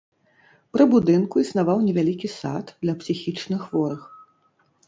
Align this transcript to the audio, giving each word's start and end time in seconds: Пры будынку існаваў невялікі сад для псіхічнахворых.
Пры 0.77 0.87
будынку 0.93 1.43
існаваў 1.43 1.83
невялікі 1.87 2.31
сад 2.39 2.65
для 2.87 2.97
псіхічнахворых. 3.05 4.01